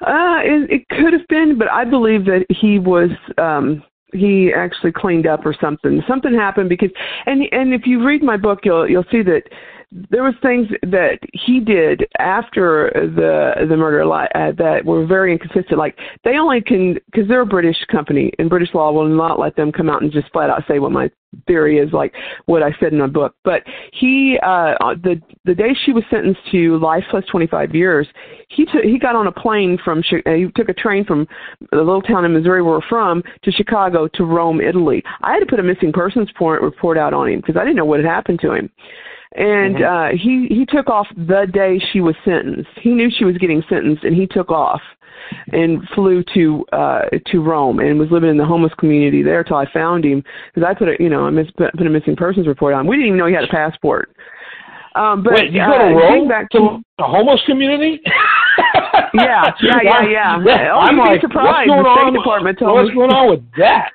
Uh, 0.00 0.40
it, 0.42 0.70
it 0.70 0.88
could 0.88 1.12
have 1.12 1.26
been, 1.28 1.56
but 1.56 1.68
I 1.70 1.84
believe 1.84 2.24
that 2.26 2.44
he 2.50 2.78
was 2.78 3.10
um 3.38 3.82
he 4.12 4.52
actually 4.54 4.92
cleaned 4.92 5.26
up 5.26 5.46
or 5.46 5.54
something. 5.60 6.02
Something 6.08 6.34
happened 6.34 6.68
because 6.68 6.90
and 7.26 7.42
and 7.52 7.72
if 7.72 7.86
you 7.86 8.04
read 8.04 8.22
my 8.22 8.36
book, 8.36 8.60
you'll 8.64 8.88
you'll 8.88 9.06
see 9.10 9.22
that 9.22 9.42
there 10.10 10.24
was 10.24 10.34
things 10.42 10.66
that 10.82 11.18
he 11.32 11.60
did 11.60 12.04
after 12.18 12.90
the 12.94 13.66
the 13.68 13.76
murder 13.76 14.02
uh, 14.02 14.52
that 14.58 14.84
were 14.84 15.06
very 15.06 15.32
inconsistent. 15.32 15.78
Like 15.78 15.96
they 16.24 16.36
only 16.36 16.60
can 16.60 16.94
because 17.06 17.28
they're 17.28 17.42
a 17.42 17.46
British 17.46 17.76
company, 17.90 18.32
and 18.38 18.50
British 18.50 18.74
law 18.74 18.90
will 18.90 19.08
not 19.08 19.38
let 19.38 19.54
them 19.54 19.70
come 19.70 19.88
out 19.88 20.02
and 20.02 20.10
just 20.10 20.30
flat 20.32 20.50
out 20.50 20.64
say 20.66 20.80
what 20.80 20.90
my 20.90 21.10
theory 21.46 21.78
is, 21.78 21.92
like 21.92 22.12
what 22.46 22.62
I 22.62 22.70
said 22.80 22.92
in 22.92 22.98
my 22.98 23.06
book. 23.06 23.36
But 23.44 23.62
he, 23.92 24.36
uh, 24.42 24.74
the 25.02 25.20
the 25.44 25.54
day 25.54 25.76
she 25.84 25.92
was 25.92 26.02
sentenced 26.10 26.40
to 26.50 26.76
life 26.78 27.04
plus 27.10 27.24
25 27.30 27.72
years, 27.72 28.08
he 28.48 28.64
took 28.64 28.82
he 28.82 28.98
got 28.98 29.14
on 29.14 29.28
a 29.28 29.32
plane 29.32 29.78
from 29.84 30.00
uh, 30.00 30.30
he 30.32 30.48
took 30.56 30.68
a 30.68 30.74
train 30.74 31.04
from 31.04 31.28
the 31.70 31.76
little 31.76 32.02
town 32.02 32.24
in 32.24 32.32
Missouri 32.32 32.62
where 32.62 32.74
we're 32.74 32.88
from 32.88 33.22
to 33.44 33.52
Chicago 33.52 34.08
to 34.14 34.24
Rome, 34.24 34.60
Italy. 34.60 35.04
I 35.22 35.34
had 35.34 35.40
to 35.40 35.46
put 35.46 35.60
a 35.60 35.62
missing 35.62 35.92
persons 35.92 36.28
report 36.40 36.98
out 36.98 37.14
on 37.14 37.28
him 37.28 37.40
because 37.40 37.56
I 37.56 37.60
didn't 37.60 37.76
know 37.76 37.84
what 37.84 38.00
had 38.00 38.08
happened 38.08 38.40
to 38.40 38.52
him 38.54 38.70
and 39.34 39.76
mm-hmm. 39.76 40.14
uh 40.14 40.16
he 40.16 40.46
he 40.48 40.64
took 40.66 40.88
off 40.88 41.06
the 41.16 41.46
day 41.52 41.80
she 41.92 42.00
was 42.00 42.14
sentenced. 42.24 42.70
He 42.80 42.90
knew 42.90 43.10
she 43.10 43.24
was 43.24 43.36
getting 43.38 43.62
sentenced 43.68 44.04
and 44.04 44.14
he 44.14 44.26
took 44.26 44.50
off 44.50 44.80
and 45.52 45.82
flew 45.94 46.22
to 46.34 46.64
uh 46.72 47.02
to 47.26 47.40
Rome 47.40 47.80
and 47.80 47.98
was 47.98 48.10
living 48.10 48.30
in 48.30 48.36
the 48.36 48.44
homeless 48.44 48.72
community 48.78 49.22
there 49.22 49.42
till 49.42 49.56
I 49.56 49.70
found 49.72 50.04
him. 50.04 50.22
Because 50.54 50.68
I 50.68 50.74
put 50.74 50.88
a 50.88 50.96
you 51.00 51.08
know 51.08 51.26
I 51.26 51.30
miss, 51.30 51.48
put, 51.56 51.74
a 51.74 51.90
missing 51.90 52.16
persons 52.16 52.46
report 52.46 52.74
on 52.74 52.86
we 52.86 52.96
didn't 52.96 53.08
even 53.08 53.18
know 53.18 53.26
he 53.26 53.34
had 53.34 53.44
a 53.44 53.48
passport. 53.48 54.14
Um 54.94 55.24
but 55.24 55.34
Wait, 55.34 55.52
you 55.52 55.60
go 55.60 55.78
to 55.78 55.84
uh, 55.84 55.90
Rome? 55.90 56.28
back 56.28 56.50
to 56.50 56.82
the 56.98 57.04
homeless 57.04 57.40
community? 57.46 58.00
Yeah 59.14 59.50
yeah 59.62 59.80
yeah 59.82 60.38
yeah. 60.44 60.70
Oh, 60.74 60.78
I'm 60.78 60.96
like, 60.96 61.20
surprised. 61.20 61.68
what's 61.68 61.82
going 61.82 61.82
the 61.82 61.94
State 61.94 62.06
on? 62.06 62.12
Department 62.14 62.58
told 62.58 62.74
what's 62.74 62.94
going 62.94 63.10
on 63.10 63.30
with 63.30 63.42
that 63.58 63.90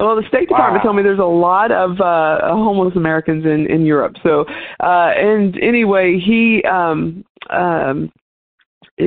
well, 0.00 0.16
the 0.16 0.26
State 0.28 0.48
Department 0.48 0.82
wow. 0.82 0.90
told 0.90 0.96
me 0.96 1.02
there's 1.02 1.18
a 1.18 1.22
lot 1.22 1.70
of 1.70 2.00
uh 2.00 2.40
homeless 2.54 2.96
Americans 2.96 3.44
in 3.44 3.66
in 3.70 3.84
Europe. 3.84 4.16
So, 4.22 4.44
uh 4.80 5.12
and 5.16 5.56
anyway, 5.62 6.18
he 6.18 6.62
um 6.64 7.24
um 7.50 8.10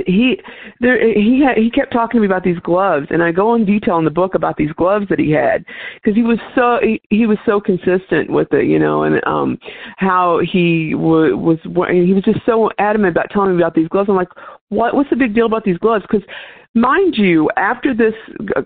he 0.05 0.39
there 0.79 0.99
he 1.13 1.41
had, 1.41 1.57
he 1.57 1.69
kept 1.69 1.93
talking 1.93 2.17
to 2.17 2.21
me 2.21 2.25
about 2.25 2.43
these 2.43 2.59
gloves 2.59 3.07
and 3.09 3.21
I 3.21 3.31
go 3.31 3.55
in 3.55 3.65
detail 3.65 3.97
in 3.99 4.05
the 4.05 4.11
book 4.11 4.35
about 4.35 4.57
these 4.57 4.71
gloves 4.73 5.05
that 5.09 5.19
he 5.19 5.31
had 5.31 5.65
because 5.95 6.15
he 6.15 6.23
was 6.23 6.39
so 6.55 6.79
he, 6.81 7.01
he 7.09 7.25
was 7.25 7.37
so 7.45 7.59
consistent 7.59 8.29
with 8.29 8.51
it 8.53 8.65
you 8.65 8.79
know 8.79 9.03
and 9.03 9.25
um 9.25 9.57
how 9.97 10.39
he 10.39 10.93
w- 10.93 11.37
was 11.37 11.59
he 11.91 12.13
was 12.13 12.23
just 12.23 12.39
so 12.45 12.69
adamant 12.79 13.11
about 13.15 13.29
telling 13.29 13.55
me 13.55 13.61
about 13.61 13.75
these 13.75 13.87
gloves 13.89 14.09
I'm 14.09 14.15
like 14.15 14.29
what 14.69 14.95
what's 14.95 15.09
the 15.09 15.15
big 15.15 15.35
deal 15.35 15.45
about 15.45 15.63
these 15.63 15.77
gloves 15.77 16.05
because 16.09 16.27
Mind 16.75 17.15
you, 17.17 17.49
after 17.55 17.93
this 17.93 18.13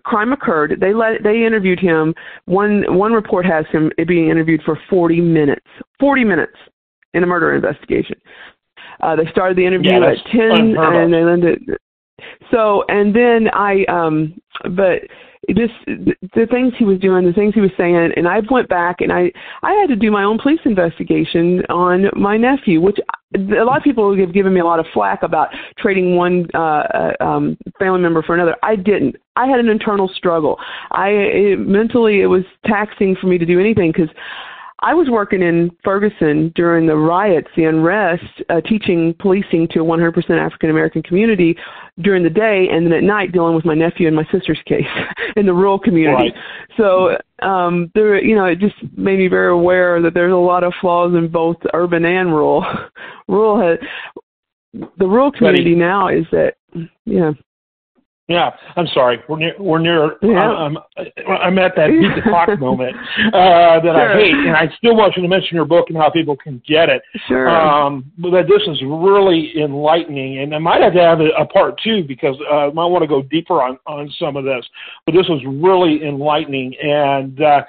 crime 0.03 0.31
occurred, 0.31 0.77
they 0.79 0.93
let 0.93 1.23
they 1.23 1.45
interviewed 1.45 1.79
him. 1.79 2.13
One 2.45 2.83
one 2.95 3.11
report 3.11 3.45
has 3.45 3.65
him 3.71 3.91
being 4.07 4.29
interviewed 4.29 4.61
for 4.63 4.79
40 4.89 5.19
minutes. 5.19 5.65
40 5.99 6.23
minutes 6.23 6.55
in 7.13 7.23
a 7.23 7.27
murder 7.27 7.53
investigation. 7.53 8.15
Uh, 9.01 9.15
they 9.15 9.29
started 9.31 9.57
the 9.57 9.65
interview 9.65 9.91
yeah, 9.91 10.11
at 10.11 10.31
10, 10.31 10.75
and 10.77 11.13
they 11.13 11.17
ended. 11.17 11.69
So, 12.51 12.83
and 12.87 13.15
then 13.15 13.49
I, 13.53 13.83
um, 13.85 14.39
but 14.75 15.01
this 15.49 15.69
the 15.85 16.47
things 16.49 16.73
he 16.77 16.85
was 16.85 16.99
doing, 16.99 17.25
the 17.25 17.33
things 17.33 17.53
he 17.53 17.61
was 17.61 17.71
saying, 17.77 17.95
and 18.15 18.27
I 18.27 18.41
went 18.49 18.69
back 18.69 18.97
and 18.99 19.11
I 19.11 19.31
I 19.63 19.73
had 19.73 19.87
to 19.87 19.95
do 19.95 20.11
my 20.11 20.23
own 20.23 20.39
police 20.41 20.59
investigation 20.65 21.63
on 21.69 22.09
my 22.15 22.37
nephew, 22.37 22.81
which 22.81 22.97
a 23.35 23.63
lot 23.65 23.77
of 23.77 23.83
people 23.83 24.17
have 24.17 24.33
given 24.33 24.53
me 24.53 24.61
a 24.61 24.65
lot 24.65 24.79
of 24.79 24.85
flack 24.93 25.21
about 25.21 25.49
trading 25.77 26.15
one 26.15 26.47
uh, 26.53 26.57
uh, 26.59 27.11
um, 27.19 27.57
family 27.77 27.99
member 27.99 28.23
for 28.23 28.33
another. 28.33 28.55
I 28.63 28.75
didn't. 28.75 29.17
I 29.35 29.47
had 29.47 29.59
an 29.59 29.67
internal 29.67 30.07
struggle. 30.07 30.57
I 30.91 31.09
it, 31.09 31.59
mentally 31.59 32.21
it 32.21 32.27
was 32.27 32.43
taxing 32.65 33.15
for 33.19 33.27
me 33.27 33.37
to 33.37 33.45
do 33.45 33.59
anything 33.59 33.91
because 33.91 34.09
I 34.79 34.93
was 34.93 35.09
working 35.09 35.41
in 35.41 35.71
Ferguson 35.83 36.51
during 36.55 36.85
the 36.85 36.95
riots, 36.95 37.47
the 37.55 37.63
unrest, 37.63 38.23
uh, 38.49 38.61
teaching 38.61 39.15
policing 39.19 39.67
to 39.71 39.79
a 39.79 39.83
100% 39.83 40.29
African 40.39 40.69
American 40.69 41.01
community 41.01 41.57
during 42.01 42.23
the 42.23 42.29
day, 42.29 42.67
and 42.71 42.85
then 42.85 42.93
at 42.93 43.03
night 43.03 43.31
dealing 43.31 43.55
with 43.55 43.65
my 43.65 43.73
nephew 43.73 44.05
and 44.05 44.15
my 44.15 44.25
sister's 44.31 44.59
case 44.67 44.85
in 45.35 45.47
the 45.47 45.53
rural 45.53 45.79
community. 45.79 46.31
Right. 46.31 46.43
So 46.77 47.17
um, 47.45 47.91
there, 47.95 48.23
you 48.23 48.35
know, 48.35 48.45
it 48.45 48.59
just 48.59 48.75
made 48.95 49.17
me 49.17 49.27
very 49.27 49.51
aware 49.51 49.99
that 50.01 50.13
there's 50.13 50.33
a 50.33 50.35
lot 50.35 50.63
of 50.63 50.73
flaws 50.79 51.15
in 51.15 51.27
both 51.27 51.57
urban 51.73 52.05
and 52.05 52.29
rural. 52.29 52.63
rural 53.27 53.59
has 53.59 53.79
the 54.73 55.07
rural 55.07 55.31
community 55.31 55.73
now 55.73 56.07
is 56.07 56.25
that 56.31 56.55
yeah 57.05 57.31
yeah, 58.27 58.51
I'm 58.75 58.87
sorry. 58.87 59.19
We're 59.29 59.37
near. 59.37 59.53
We're 59.57 59.79
near. 59.79 60.17
Yeah. 60.21 60.49
I'm, 60.49 60.77
I'm 61.29 61.57
at 61.59 61.77
that 61.77 61.87
beat 61.87 62.13
the 62.13 62.29
clock 62.29 62.49
moment 62.59 62.93
uh, 63.27 63.79
that 63.79 63.83
sure. 63.83 63.95
I 63.95 64.19
hate, 64.19 64.33
and 64.33 64.55
I 64.55 64.67
still 64.77 64.97
want 64.97 65.15
you 65.15 65.21
to 65.21 65.29
mention 65.29 65.55
your 65.55 65.63
book 65.63 65.85
and 65.87 65.97
how 65.97 66.09
people 66.09 66.35
can 66.35 66.61
get 66.67 66.89
it. 66.89 67.01
Sure. 67.27 67.49
Um, 67.49 68.11
but 68.17 68.31
this 68.43 68.61
is 68.67 68.81
really 68.85 69.53
enlightening, 69.57 70.39
and 70.39 70.53
I 70.53 70.57
might 70.57 70.81
have 70.81 70.93
to 70.93 71.01
have 71.01 71.21
a, 71.21 71.29
a 71.39 71.45
part 71.45 71.79
two 71.81 72.03
because 72.03 72.35
uh, 72.51 72.67
I 72.67 72.73
might 72.73 72.87
want 72.87 73.03
to 73.03 73.07
go 73.07 73.21
deeper 73.21 73.61
on 73.61 73.79
on 73.87 74.11
some 74.19 74.35
of 74.35 74.43
this. 74.43 74.67
But 75.05 75.13
this 75.13 75.27
was 75.29 75.41
really 75.45 76.05
enlightening, 76.05 76.75
and 76.81 77.41
uh, 77.41 77.63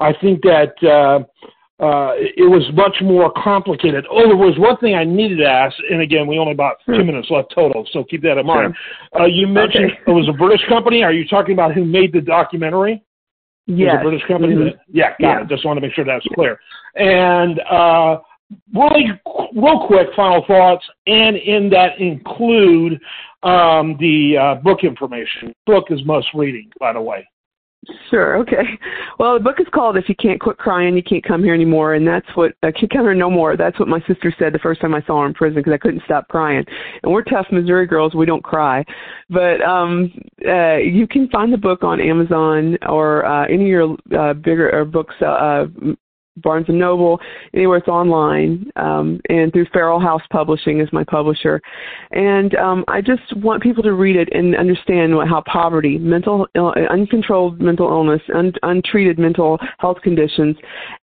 I 0.00 0.12
think 0.20 0.42
that. 0.42 0.74
Uh, 0.82 1.24
uh, 1.80 2.12
it 2.14 2.48
was 2.48 2.62
much 2.74 2.94
more 3.00 3.32
complicated. 3.42 4.06
Oh, 4.10 4.26
there 4.26 4.36
was 4.36 4.54
one 4.58 4.76
thing 4.78 4.94
I 4.94 5.04
needed 5.04 5.38
to 5.38 5.46
ask, 5.46 5.74
and 5.90 6.02
again, 6.02 6.26
we 6.26 6.38
only 6.38 6.52
about 6.52 6.76
two 6.84 7.02
minutes 7.02 7.28
left 7.30 7.54
total, 7.54 7.88
so 7.92 8.04
keep 8.04 8.20
that 8.22 8.36
in 8.36 8.44
mind. 8.44 8.74
Sure. 9.14 9.22
Uh, 9.22 9.26
you 9.26 9.46
mentioned 9.46 9.92
okay. 9.92 10.00
it 10.06 10.10
was 10.10 10.28
a 10.28 10.36
British 10.36 10.60
company. 10.68 11.02
Are 11.02 11.12
you 11.12 11.26
talking 11.26 11.54
about 11.54 11.72
who 11.72 11.86
made 11.86 12.12
the 12.12 12.20
documentary? 12.20 13.02
Yes. 13.66 13.96
a 13.98 14.02
British 14.02 14.26
company? 14.28 14.54
Mm-hmm. 14.54 14.78
yeah, 14.92 15.10
got 15.10 15.20
yeah. 15.20 15.40
it. 15.42 15.48
Just 15.48 15.64
want 15.64 15.78
to 15.78 15.80
make 15.80 15.94
sure 15.94 16.04
that's 16.04 16.26
clear. 16.34 16.60
And 16.96 17.60
uh, 17.60 18.18
really, 18.74 19.06
real 19.54 19.86
quick, 19.86 20.08
final 20.14 20.44
thoughts, 20.46 20.84
and 21.06 21.36
in 21.36 21.70
that 21.70 21.98
include 21.98 23.00
um, 23.42 23.96
the 24.00 24.36
uh, 24.36 24.54
book 24.56 24.84
information. 24.84 25.54
Book 25.64 25.86
is 25.88 26.04
must 26.04 26.26
reading, 26.34 26.70
by 26.78 26.92
the 26.92 27.00
way. 27.00 27.26
Sure. 28.10 28.36
Okay. 28.38 28.78
Well, 29.18 29.34
the 29.34 29.40
book 29.40 29.60
is 29.60 29.66
called 29.72 29.96
"If 29.96 30.08
You 30.08 30.14
Can't 30.14 30.40
Quit 30.40 30.58
Crying, 30.58 30.96
You 30.96 31.02
Can't 31.02 31.24
Come 31.24 31.42
Here 31.42 31.54
Anymore," 31.54 31.94
and 31.94 32.06
that's 32.06 32.26
what 32.34 32.52
I 32.62 32.72
can't 32.72 32.90
come 32.90 33.02
here 33.02 33.14
no 33.14 33.30
more. 33.30 33.56
That's 33.56 33.78
what 33.78 33.88
my 33.88 34.00
sister 34.06 34.34
said 34.38 34.52
the 34.52 34.58
first 34.58 34.80
time 34.80 34.94
I 34.94 35.02
saw 35.02 35.20
her 35.20 35.26
in 35.26 35.34
prison 35.34 35.56
because 35.56 35.72
I 35.72 35.78
couldn't 35.78 36.02
stop 36.04 36.28
crying. 36.28 36.64
And 37.02 37.12
we're 37.12 37.22
tough 37.22 37.46
Missouri 37.50 37.86
girls; 37.86 38.14
we 38.14 38.26
don't 38.26 38.44
cry. 38.44 38.84
But 39.30 39.62
um, 39.62 40.12
uh, 40.46 40.76
you 40.76 41.06
can 41.06 41.28
find 41.28 41.52
the 41.52 41.58
book 41.58 41.82
on 41.82 42.00
Amazon 42.00 42.76
or 42.86 43.24
uh, 43.24 43.46
any 43.46 43.64
of 43.64 43.68
your 43.68 43.96
uh, 44.18 44.34
bigger 44.34 44.80
uh, 44.80 44.84
books, 44.84 45.14
uh, 45.22 45.66
Barnes 46.42 46.66
and 46.68 46.78
Noble, 46.78 47.20
anywhere 47.54 47.78
it's 47.78 47.88
online, 47.88 48.70
um, 48.76 49.20
and 49.28 49.52
through 49.52 49.66
Feral 49.72 50.00
House 50.00 50.22
Publishing 50.30 50.80
is 50.80 50.88
my 50.92 51.04
publisher. 51.04 51.60
And 52.10 52.54
um, 52.56 52.84
I 52.88 53.00
just 53.00 53.36
want 53.36 53.62
people 53.62 53.82
to 53.82 53.94
read 53.94 54.16
it 54.16 54.28
and 54.32 54.56
understand 54.56 55.14
what, 55.14 55.28
how 55.28 55.42
poverty, 55.46 55.98
mental, 55.98 56.46
Ill, 56.54 56.74
uncontrolled 56.90 57.60
mental 57.60 57.88
illness, 57.88 58.22
un, 58.34 58.52
untreated 58.62 59.18
mental 59.18 59.58
health 59.78 59.98
conditions, 60.02 60.56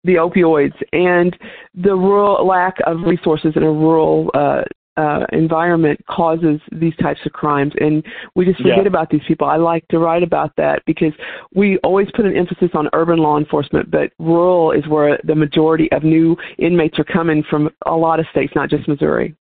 the 0.05 0.15
opioids, 0.15 0.75
and 0.93 1.37
the 1.75 1.95
rural 1.95 2.47
lack 2.47 2.77
of 2.87 2.99
resources 3.07 3.53
in 3.57 3.63
a 3.63 3.73
rural 3.73 4.31
uh, 4.35 4.63
uh, 4.97 5.27
environment 5.33 6.01
causes 6.09 6.61
these 6.73 6.95
types 6.97 7.21
of 7.27 7.33
crimes, 7.33 7.73
and 7.81 8.05
we 8.35 8.45
just 8.45 8.59
forget 8.59 8.79
yeah. 8.83 8.89
about 8.89 9.11
these 9.11 9.23
people. 9.27 9.47
I 9.47 9.57
like 9.57 9.87
to 9.89 9.99
write 9.99 10.23
about 10.23 10.55
that 10.57 10.83
because 10.87 11.13
we 11.55 11.79
always 11.79 12.09
put 12.15 12.25
an 12.25 12.37
emphasis 12.37 12.71
on 12.75 12.89
urban 12.93 13.19
law 13.19 13.39
enforcement, 13.39 13.91
but 13.91 14.13
rural 14.19 14.73
is 14.73 14.87
where 14.89 15.19
the 15.25 15.35
majority 15.35 15.91
of 15.93 16.05
new 16.05 16.37
inmates 16.59 16.99
are 16.99 17.05
coming 17.05 17.43
from. 17.49 17.71
A 17.87 17.95
lot 17.95 18.21
of 18.21 18.27
states, 18.31 18.53
not 18.55 18.71
just 18.71 18.89
Missouri. 18.89 19.35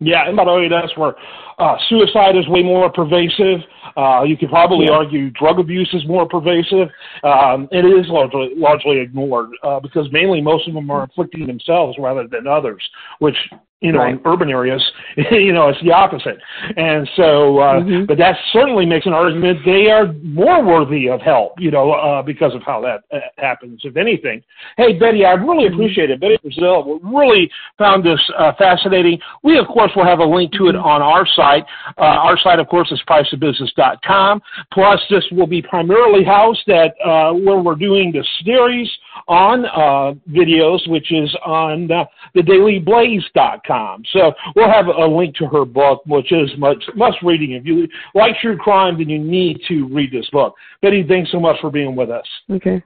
Yeah, 0.00 0.28
and 0.28 0.36
by 0.36 0.44
the 0.44 0.52
way, 0.52 0.68
that's 0.68 0.96
where 0.96 1.14
uh, 1.58 1.76
suicide 1.88 2.36
is 2.36 2.46
way 2.46 2.62
more 2.62 2.88
pervasive. 2.88 3.58
Uh, 3.96 4.22
you 4.22 4.36
could 4.36 4.48
probably 4.48 4.86
yeah. 4.86 4.92
argue 4.92 5.30
drug 5.30 5.58
abuse 5.58 5.90
is 5.92 6.06
more 6.06 6.24
pervasive. 6.24 6.88
Um, 7.24 7.68
it 7.72 7.84
is 7.84 8.06
largely 8.08 8.50
largely 8.54 9.00
ignored 9.00 9.50
uh, 9.64 9.80
because 9.80 10.06
mainly 10.12 10.40
most 10.40 10.68
of 10.68 10.74
them 10.74 10.88
are 10.88 11.02
inflicting 11.02 11.48
themselves 11.48 11.96
rather 11.98 12.28
than 12.28 12.46
others, 12.46 12.88
which 13.18 13.36
you 13.80 13.92
know, 13.92 14.00
right. 14.00 14.14
in 14.14 14.20
urban 14.24 14.50
areas, 14.50 14.82
you 15.30 15.52
know, 15.52 15.68
it's 15.68 15.80
the 15.84 15.92
opposite. 15.92 16.36
And 16.76 17.08
so, 17.14 17.58
uh, 17.58 17.80
mm-hmm. 17.80 18.06
but 18.06 18.18
that 18.18 18.36
certainly 18.52 18.84
makes 18.84 19.06
an 19.06 19.12
argument 19.12 19.60
they 19.64 19.88
are 19.88 20.12
more 20.22 20.64
worthy 20.64 21.08
of 21.08 21.20
help, 21.20 21.52
you 21.58 21.70
know, 21.70 21.92
uh, 21.92 22.22
because 22.22 22.54
of 22.54 22.62
how 22.62 22.80
that 22.80 23.04
uh, 23.16 23.20
happens, 23.36 23.80
if 23.84 23.96
anything. 23.96 24.42
Hey, 24.76 24.98
Betty, 24.98 25.24
I 25.24 25.32
really 25.32 25.66
mm-hmm. 25.66 25.74
appreciate 25.74 26.10
it. 26.10 26.20
Betty 26.20 26.38
Frizzell 26.44 26.98
really 27.02 27.48
found 27.78 28.04
this 28.04 28.20
uh, 28.36 28.52
fascinating. 28.58 29.20
We, 29.44 29.58
of 29.58 29.68
course, 29.68 29.92
will 29.94 30.06
have 30.06 30.18
a 30.18 30.24
link 30.24 30.52
to 30.54 30.66
it 30.68 30.72
mm-hmm. 30.72 30.84
on 30.84 31.00
our 31.00 31.24
site. 31.36 31.64
Uh, 31.96 32.02
our 32.02 32.38
site, 32.38 32.58
of 32.58 32.66
course, 32.66 32.90
is 32.90 33.00
priceofbusiness.com. 33.08 34.42
Plus, 34.72 35.00
this 35.08 35.24
will 35.30 35.46
be 35.46 35.62
primarily 35.62 36.24
housed 36.24 36.68
at 36.68 36.94
uh, 37.04 37.32
where 37.32 37.58
we're 37.58 37.76
doing 37.76 38.10
the 38.10 38.26
series 38.44 38.90
on 39.28 39.66
uh, 39.66 40.18
videos, 40.28 40.88
which 40.88 41.12
is 41.12 41.32
on 41.46 41.90
uh, 41.92 42.04
thedailyblaze.com. 42.34 43.67
So 44.12 44.32
we'll 44.56 44.70
have 44.70 44.86
a 44.86 45.06
link 45.06 45.34
to 45.36 45.46
her 45.46 45.64
book, 45.64 46.02
which 46.06 46.32
is 46.32 46.50
much 46.58 46.82
must 46.94 47.18
reading. 47.22 47.52
If 47.52 47.64
you 47.64 47.86
like 48.14 48.38
true 48.40 48.56
crime, 48.56 48.98
then 48.98 49.08
you 49.08 49.18
need 49.18 49.60
to 49.68 49.86
read 49.88 50.10
this 50.12 50.28
book. 50.30 50.54
Betty, 50.82 51.04
thanks 51.06 51.30
so 51.30 51.38
much 51.40 51.60
for 51.60 51.70
being 51.70 51.94
with 51.94 52.10
us. 52.10 52.26
Okay. 52.50 52.82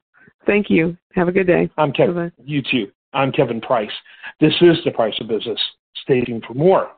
Thank 0.47 0.71
you. 0.71 0.97
Have 1.15 1.29
a 1.29 1.33
good 1.33 1.47
day. 1.47 1.71
I'm 1.79 1.93
Kevin. 1.93 2.15
Bye-bye. 2.15 2.33
You 2.45 2.62
too. 2.62 2.91
I'm 3.12 3.31
Kevin 3.31 3.61
Price. 3.61 3.93
This 4.41 4.55
is 4.61 4.79
The 4.85 4.91
Price 4.91 5.15
of 5.21 5.29
Business. 5.29 5.61
Stay 6.03 6.23
tuned 6.23 6.45
for 6.47 6.55
more. 6.55 6.91